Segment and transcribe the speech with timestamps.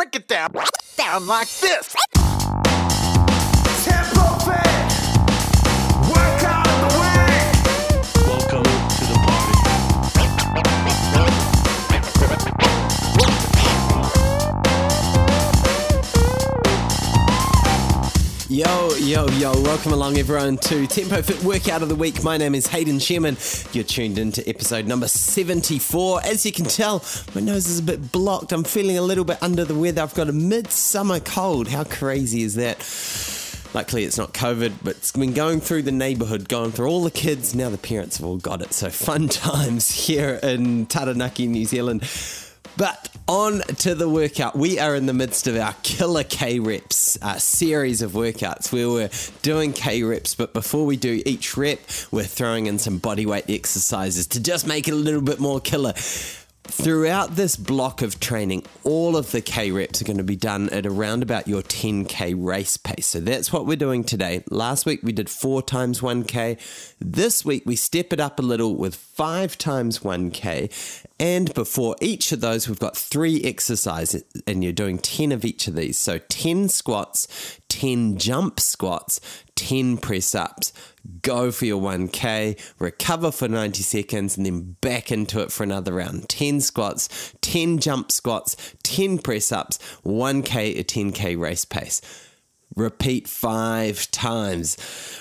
[0.00, 0.54] Break it down,
[0.96, 1.94] down like this.
[18.50, 22.24] Yo, yo, yo, welcome along everyone to Tempo Fit Workout of the Week.
[22.24, 23.36] My name is Hayden Shearman.
[23.72, 26.24] You're tuned into episode number 74.
[26.24, 28.50] As you can tell, my nose is a bit blocked.
[28.50, 30.02] I'm feeling a little bit under the weather.
[30.02, 31.68] I've got a midsummer cold.
[31.68, 32.78] How crazy is that?
[33.72, 37.12] Luckily, it's not COVID, but it's been going through the neighborhood, going through all the
[37.12, 37.54] kids.
[37.54, 38.72] Now the parents have all got it.
[38.72, 42.02] So fun times here in Taranaki, New Zealand.
[42.80, 44.56] But on to the workout.
[44.56, 48.88] We are in the midst of our killer K reps uh, series of workouts where
[48.88, 49.10] we're
[49.42, 51.80] doing K reps, but before we do each rep,
[52.10, 55.92] we're throwing in some bodyweight exercises to just make it a little bit more killer.
[55.92, 60.70] Throughout this block of training, all of the K reps are going to be done
[60.70, 63.08] at around about your 10K race pace.
[63.08, 64.42] So that's what we're doing today.
[64.50, 66.58] Last week we did four times 1K.
[66.98, 71.06] This week we step it up a little with five times 1K.
[71.20, 75.68] And before each of those, we've got three exercises, and you're doing 10 of each
[75.68, 75.98] of these.
[75.98, 77.28] So 10 squats,
[77.68, 79.20] 10 jump squats,
[79.54, 80.72] 10 press ups.
[81.20, 85.92] Go for your 1K, recover for 90 seconds, and then back into it for another
[85.92, 86.26] round.
[86.30, 92.00] 10 squats, 10 jump squats, 10 press ups, 1K, a 10K race pace.
[92.76, 94.76] Repeat five times.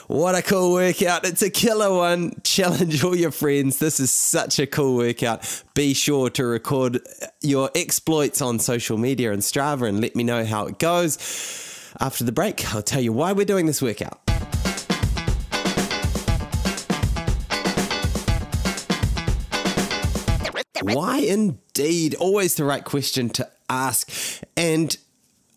[0.08, 1.25] What a cool workout.
[1.25, 2.39] It's a killer one.
[2.44, 3.80] Challenge all your friends.
[3.80, 5.64] This is such a cool workout.
[5.73, 7.00] Be sure to record
[7.41, 11.17] your exploits on social media and Strava and let me know how it goes.
[12.00, 14.19] After the break, I'll tell you why we're doing this workout.
[20.81, 22.16] Why indeed?
[22.16, 24.09] Always the right question to ask.
[24.56, 24.95] And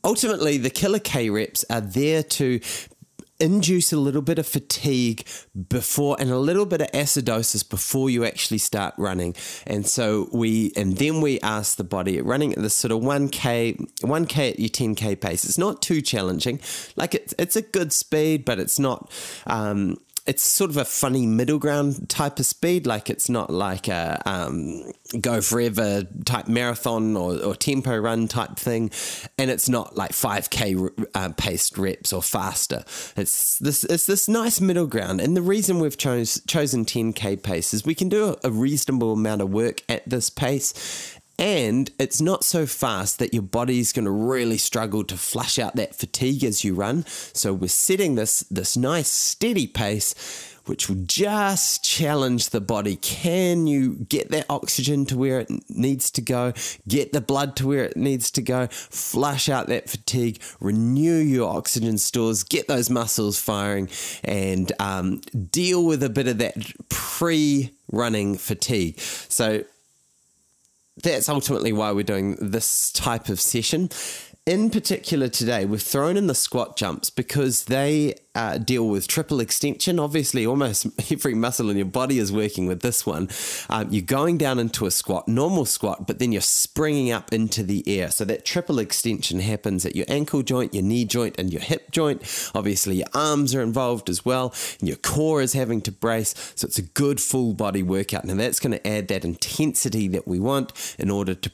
[0.05, 2.61] ultimately, the killer K reps are there to
[3.43, 5.27] induce a little bit of fatigue
[5.69, 9.35] before and a little bit of acidosis before you actually start running.
[9.67, 13.77] And so we and then we ask the body running at this sort of 1k
[14.01, 15.45] 1k at your 10k pace.
[15.45, 16.61] It's not too challenging.
[16.95, 19.11] Like it's it's a good speed, but it's not
[19.47, 22.87] um it's sort of a funny middle ground type of speed.
[22.87, 28.57] Like it's not like a um, go forever type marathon or, or, tempo run type
[28.57, 28.91] thing,
[29.37, 30.77] and it's not like five k
[31.15, 32.85] uh, paced reps or faster.
[33.17, 37.37] It's this it's this nice middle ground, and the reason we've chose, chosen ten k
[37.37, 41.91] pace is we can do a, a reasonable amount of work at this pace, and
[41.99, 45.95] it's not so fast that your body's going to really struggle to flush out that
[45.95, 47.05] fatigue as you run.
[47.07, 50.15] So we're setting this this nice steady pace
[50.67, 52.97] which will just challenge the body.
[52.97, 56.53] Can you get that oxygen to where it needs to go?
[56.87, 58.69] Get the blood to where it needs to go?
[58.71, 63.89] Flush out that fatigue, renew your oxygen stores, get those muscles firing,
[64.23, 65.21] and um,
[65.51, 66.55] deal with a bit of that
[66.89, 68.99] pre running fatigue.
[69.01, 69.65] So,
[70.97, 73.89] that's ultimately why we're doing this type of session.
[74.45, 79.39] In particular, today we've thrown in the squat jumps because they uh, deal with triple
[79.39, 80.01] extension.
[80.01, 83.29] Obviously, almost every muscle in your body is working with this one.
[83.71, 87.63] Um, you're going down into a squat, normal squat, but then you're springing up into
[87.63, 88.11] the air.
[88.11, 91.93] So that triple extension happens at your ankle joint, your knee joint, and your hip
[91.93, 92.23] joint.
[92.53, 96.35] Obviously, your arms are involved as well, and your core is having to brace.
[96.57, 98.25] So it's a good full body workout.
[98.25, 101.51] Now, that's going to add that intensity that we want in order to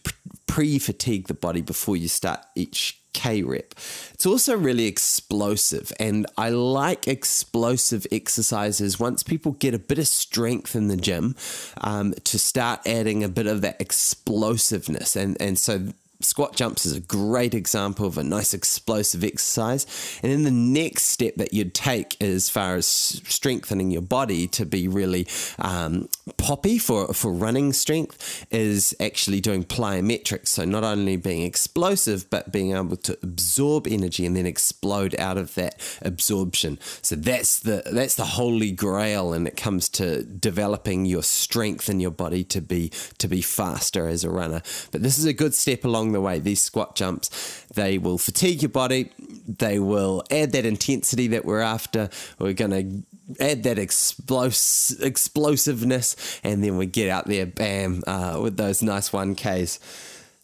[0.48, 3.74] pre fatigue the body before you start each K rep.
[4.14, 10.08] It's also really explosive, and I like explosive exercises once people get a bit of
[10.08, 11.36] strength in the gym
[11.80, 15.16] um, to start adding a bit of that explosiveness.
[15.16, 15.88] And, and so
[16.20, 19.86] squat jumps is a great example of a nice explosive exercise.
[20.22, 24.66] And then the next step that you'd take as far as strengthening your body to
[24.66, 25.28] be really
[25.58, 30.48] um, poppy for, for running strength is actually doing plyometrics.
[30.48, 35.38] So not only being explosive, but being able to absorb energy and then explode out
[35.38, 36.78] of that absorption.
[37.02, 42.00] So that's the that's the holy grail when it comes to developing your strength in
[42.00, 44.62] your body to be to be faster as a runner.
[44.90, 46.38] But this is a good step along the way.
[46.38, 49.10] These squat jumps, they will fatigue your body.
[49.46, 52.10] They will add that intensity that we're after.
[52.38, 58.38] We're going to add that explos- explosiveness, and then we get out there, bam, uh,
[58.42, 59.78] with those nice 1Ks.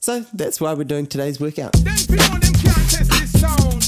[0.01, 1.73] So that's why we're doing today's workout.
[1.73, 3.85] Them people, them can't test this sound.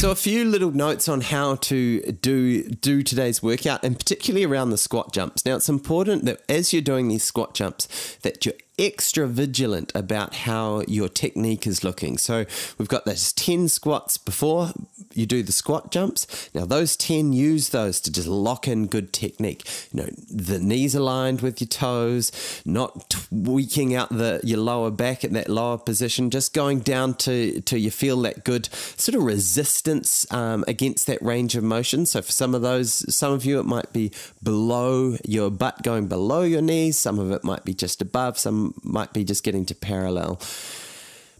[0.00, 4.70] So a few little notes on how to do do today's workout, and particularly around
[4.70, 5.44] the squat jumps.
[5.44, 10.34] Now it's important that as you're doing these squat jumps, that you're extra vigilant about
[10.34, 12.16] how your technique is looking.
[12.16, 12.46] So
[12.78, 14.72] we've got those 10 squats before
[15.12, 16.50] you do the squat jumps.
[16.54, 19.68] Now, those 10, use those to just lock in good technique.
[19.92, 22.32] You know, the knees aligned with your toes,
[22.64, 27.60] not tweaking out the your lower back at that lower position, just going down to,
[27.62, 32.06] to you feel that good sort of resistance um, against that range of motion.
[32.06, 34.12] So for some of those, some of you, it might be
[34.42, 36.98] below your butt going below your knees.
[36.98, 38.38] Some of it might be just above.
[38.38, 40.40] Some might be just getting to parallel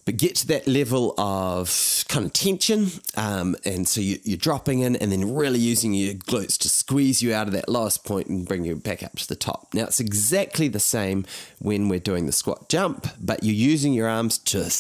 [0.05, 2.89] but get to that level of kind of tension.
[3.17, 7.23] Um, and so you, you're dropping in and then really using your glutes to squeeze
[7.23, 9.73] you out of that lowest point and bring you back up to the top.
[9.75, 11.25] Now, it's exactly the same
[11.59, 14.71] when we're doing the squat jump, but you're using your arms to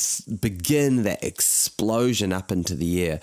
[0.41, 3.21] begin that explosion up into the air.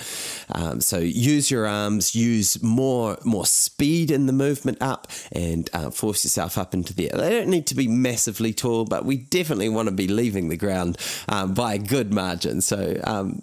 [0.49, 5.89] Um, so use your arms, use more, more speed in the movement up and uh,
[5.89, 7.19] force yourself up into the air.
[7.19, 10.57] They don't need to be massively tall, but we definitely want to be leaving the
[10.57, 10.97] ground
[11.27, 12.61] um, by good margin.
[12.61, 13.41] So um,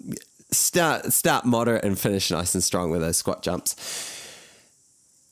[0.51, 4.13] start start moderate and finish nice and strong with those squat jumps.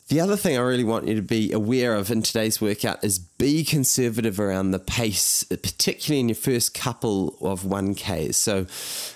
[0.08, 3.18] The other thing I really want you to be aware of in today's workout is
[3.18, 8.34] be conservative around the pace, particularly in your first couple of 1Ks.
[8.34, 8.66] So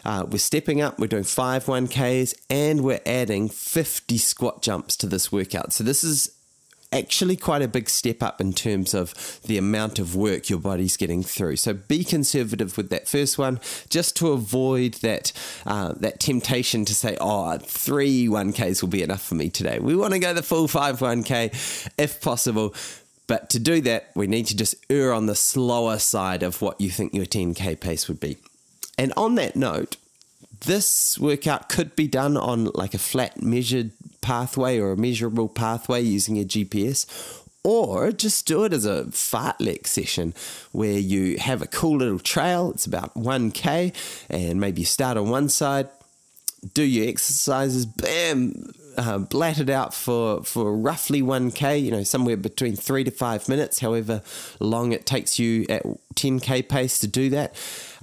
[0.06, 5.06] uh, we're stepping up, we're doing five 1Ks, and we're adding 50 squat jumps to
[5.06, 5.74] this workout.
[5.74, 6.30] So this is
[6.92, 10.96] actually quite a big step up in terms of the amount of work your body's
[10.96, 11.56] getting through.
[11.56, 15.32] So be conservative with that first one, just to avoid that
[15.66, 19.78] uh, that temptation to say, "Oh, three one ks will be enough for me today."
[19.78, 21.50] We want to go the full five one k,
[21.98, 22.74] if possible.
[23.26, 26.80] But to do that, we need to just err on the slower side of what
[26.80, 28.36] you think your 10k pace would be.
[28.96, 29.96] And on that note,
[30.64, 33.90] this workout could be done on like a flat measured
[34.26, 37.06] pathway or a measurable pathway using a GPS,
[37.62, 40.34] or just do it as a fartlek session
[40.72, 42.72] where you have a cool little trail.
[42.72, 43.94] It's about 1k,
[44.28, 45.88] and maybe you start on one side,
[46.74, 52.36] do your exercises, bam, uh, blat it out for, for roughly 1k, you know, somewhere
[52.36, 54.22] between three to five minutes, however
[54.58, 55.84] long it takes you at
[56.16, 57.54] 10k pace to do that.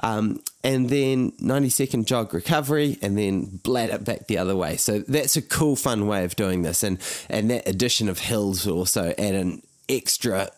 [0.03, 4.75] Um, and then 90 second jog recovery, and then blat it back the other way.
[4.75, 6.83] So that's a cool, fun way of doing this.
[6.83, 10.49] And, and that addition of hills also add an extra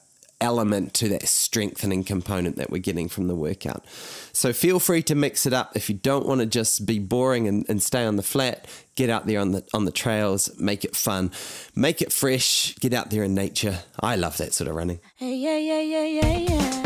[0.42, 3.86] element to that strengthening component that we're getting from the workout.
[4.34, 5.76] So feel free to mix it up.
[5.76, 9.10] If you don't want to just be boring and, and stay on the flat, get
[9.10, 11.32] out there on the on the trails, make it fun,
[11.76, 13.80] make it fresh, get out there in nature.
[14.00, 15.00] I love that sort of running.
[15.16, 16.85] Hey, yeah, yeah, yeah, yeah, yeah.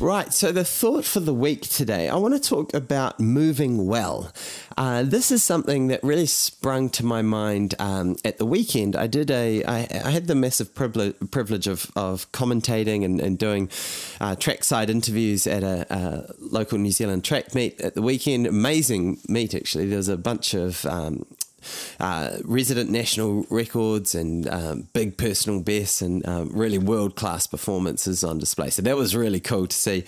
[0.00, 4.32] Right, so the thought for the week today, I want to talk about moving well.
[4.76, 8.94] Uh, this is something that really sprung to my mind um, at the weekend.
[8.94, 13.36] I did a, I, I had the massive privilege, privilege of, of commentating and, and
[13.36, 13.70] doing
[14.20, 18.46] uh, trackside interviews at a, a local New Zealand track meet at the weekend.
[18.46, 19.88] Amazing meet, actually.
[19.88, 21.26] There was a bunch of um,
[22.00, 28.24] uh, resident national records and um, big personal bests and um, really world class performances
[28.24, 28.70] on display.
[28.70, 30.04] So that was really cool to see.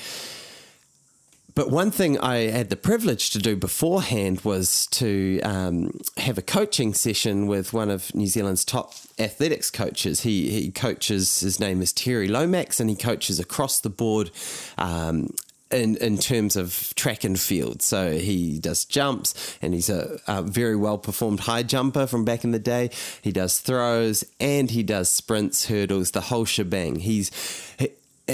[1.55, 6.43] But one thing I had the privilege to do beforehand was to um, have a
[6.43, 10.20] coaching session with one of New Zealand's top athletics coaches.
[10.20, 14.31] He, he coaches, his name is Terry Lomax, and he coaches across the board
[14.79, 15.35] um,
[15.70, 17.82] in, in terms of track and field.
[17.82, 22.44] So he does jumps and he's a, a very well performed high jumper from back
[22.44, 22.91] in the day.
[23.22, 26.96] He does throws and he does sprints, hurdles, the whole shebang.
[26.96, 27.31] He's
[27.79, 27.91] he,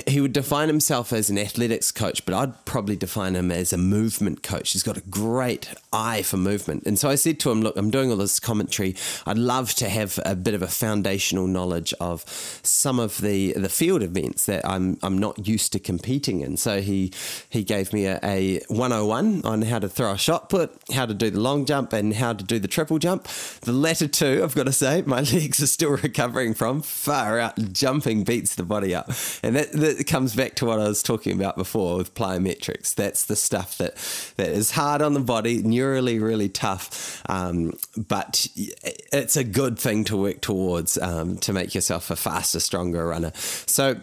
[0.07, 3.79] he would define himself as an athletics coach, but I'd probably define him as a
[3.79, 4.73] movement coach.
[4.73, 6.85] He's got a great eye for movement.
[6.87, 8.97] And so I said to him, Look, I'm doing all this commentary.
[9.26, 12.25] I'd love to have a bit of a foundational knowledge of
[12.62, 16.57] some of the, the field events that I'm, I'm not used to competing in.
[16.57, 17.12] So he,
[17.49, 21.15] he gave me a, a 101 on how to throw a shot put, how to
[21.15, 23.26] do the long jump, and how to do the triple jump.
[23.62, 26.83] The latter two, I've got to say, my legs are still recovering from.
[26.83, 29.11] Far out, jumping beats the body up.
[29.43, 32.95] And that, that comes back to what I was talking about before with plyometrics.
[32.95, 33.95] That's the stuff that,
[34.37, 40.05] that is hard on the body, neurally really tough, um, but it's a good thing
[40.05, 43.33] to work towards um, to make yourself a faster, stronger runner.
[43.35, 43.97] So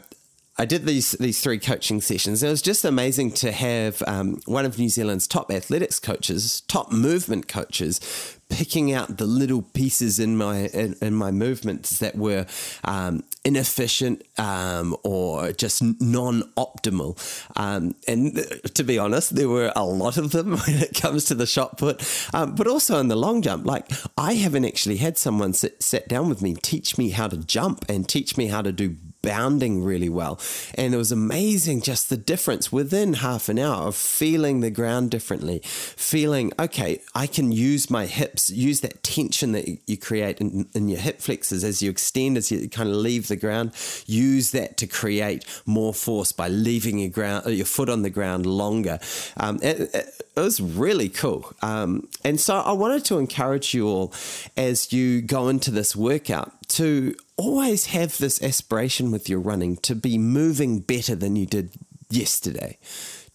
[0.56, 2.44] I did these these three coaching sessions.
[2.44, 6.92] It was just amazing to have um, one of New Zealand's top athletics coaches, top
[6.92, 12.46] movement coaches, picking out the little pieces in my in, in my movements that were
[12.84, 17.18] um, inefficient um, or just non-optimal.
[17.56, 18.36] Um, and
[18.76, 21.80] to be honest, there were a lot of them when it comes to the shot
[21.80, 23.66] put, um, but also in the long jump.
[23.66, 27.38] Like I haven't actually had someone sit, sit down with me, teach me how to
[27.38, 30.40] jump and teach me how to do bounding really well.
[30.76, 35.10] And it was amazing just the difference within half an hour of feeling the ground
[35.10, 40.68] differently, feeling, okay, I can use my hips, use that tension that you create in,
[40.76, 43.72] in your hip flexors as you extend, as you kind of leave the ground,
[44.06, 48.46] use that to create more force by leaving your ground, your foot on the ground
[48.46, 49.00] longer.
[49.38, 51.54] Um, it, it, it was really cool.
[51.62, 54.14] Um, and so I wanted to encourage you all
[54.58, 59.96] as you go into this workout to always have this aspiration with your running to
[59.96, 61.72] be moving better than you did
[62.10, 62.78] yesterday.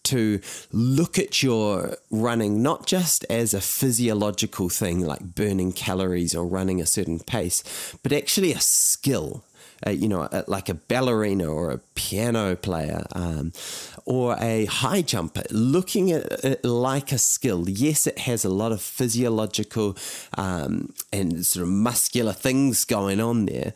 [0.05, 0.41] To
[0.73, 6.81] look at your running not just as a physiological thing like burning calories or running
[6.81, 7.63] a certain pace,
[8.03, 9.45] but actually a skill,
[9.87, 13.53] uh, you know, uh, like a ballerina or a piano player um,
[14.05, 17.69] or a high jumper, looking at it like a skill.
[17.69, 19.97] Yes, it has a lot of physiological
[20.37, 23.73] um, and sort of muscular things going on there,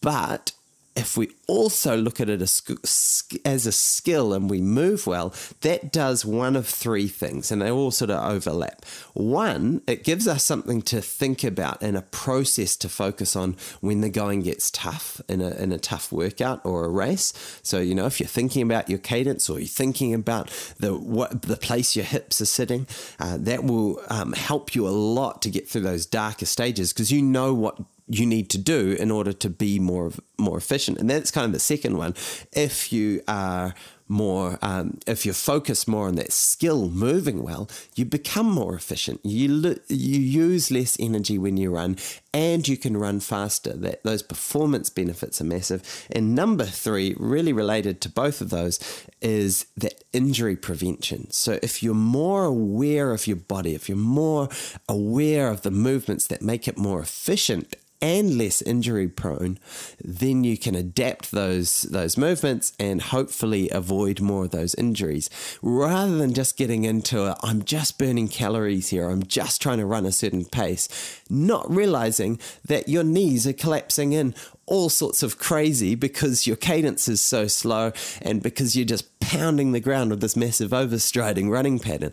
[0.00, 0.52] but
[0.94, 6.24] if we also look at it as, a skill and we move well, that does
[6.24, 8.84] one of three things, and they all sort of overlap.
[9.14, 14.02] One, it gives us something to think about and a process to focus on when
[14.02, 17.32] the going gets tough in a, in a tough workout or a race.
[17.62, 21.42] So, you know, if you're thinking about your cadence or you're thinking about the, what,
[21.42, 22.86] the place your hips are sitting,
[23.18, 27.10] uh, that will um, help you a lot to get through those darker stages because
[27.10, 30.98] you know what you need to do in order to be more more efficient.
[30.98, 32.14] And that's kind of the second one.
[32.52, 33.74] If you are
[34.08, 39.20] more, um, if you're focused more on that skill moving well, you become more efficient.
[39.24, 41.96] You you use less energy when you run,
[42.34, 43.72] and you can run faster.
[43.72, 46.06] That those performance benefits are massive.
[46.10, 48.78] And number three, really related to both of those,
[49.22, 51.30] is that injury prevention.
[51.30, 54.48] So if you're more aware of your body, if you're more
[54.88, 59.58] aware of the movements that make it more efficient and less injury prone,
[60.04, 65.30] then you can adapt those those movements and hopefully avoid more of those injuries
[65.62, 69.86] rather than just getting into a I'm just burning calories here, I'm just trying to
[69.86, 74.34] run a certain pace, not realizing that your knees are collapsing in
[74.66, 79.72] all sorts of crazy because your cadence is so slow and because you're just pounding
[79.72, 82.12] the ground with this massive overstriding running pattern.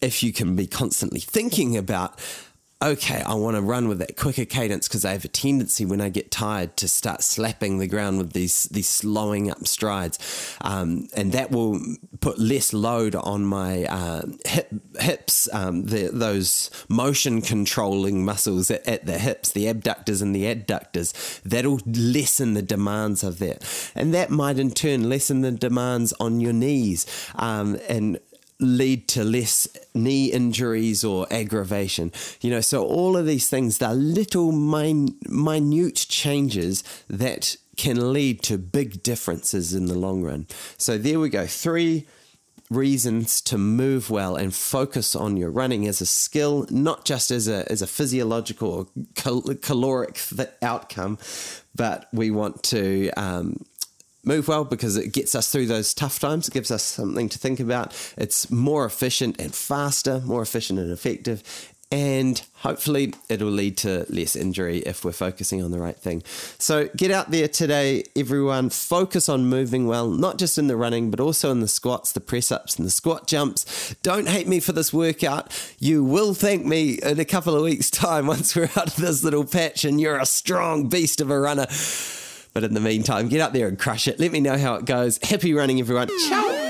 [0.00, 2.18] If you can be constantly thinking about
[2.82, 6.00] okay, I want to run with that quicker cadence because I have a tendency when
[6.00, 11.08] I get tired to start slapping the ground with these these slowing up strides, um,
[11.14, 11.80] and that will
[12.20, 18.86] put less load on my uh, hip, hips, um, the, those motion controlling muscles at,
[18.86, 21.40] at, the hips, the abductors and the adductors.
[21.42, 26.40] That'll lessen the demands of that, and that might in turn lessen the demands on
[26.40, 28.18] your knees, um, and
[28.62, 32.12] lead to less knee injuries or aggravation.
[32.40, 38.42] You know, so all of these things, they're little min- minute changes that can lead
[38.42, 40.46] to big differences in the long run.
[40.76, 41.46] So there we go.
[41.46, 42.06] Three
[42.70, 47.48] reasons to move well and focus on your running as a skill, not just as
[47.48, 50.18] a, as a physiological or cal- caloric
[50.62, 51.18] outcome,
[51.74, 53.64] but we want to um,
[54.24, 56.48] move well because it gets us through those tough times.
[56.48, 57.94] It gives us something to think about.
[58.16, 61.42] It's more efficient and faster, more efficient and effective.
[61.92, 66.22] And hopefully, it'll lead to less injury if we're focusing on the right thing.
[66.56, 68.70] So, get out there today, everyone.
[68.70, 72.20] Focus on moving well, not just in the running, but also in the squats, the
[72.20, 73.94] press ups, and the squat jumps.
[74.02, 75.52] Don't hate me for this workout.
[75.78, 79.22] You will thank me in a couple of weeks' time once we're out of this
[79.22, 81.66] little patch and you're a strong beast of a runner.
[82.52, 84.20] But in the meantime, get out there and crush it.
[84.20, 85.18] Let me know how it goes.
[85.22, 86.08] Happy running, everyone.
[86.28, 86.61] Ciao.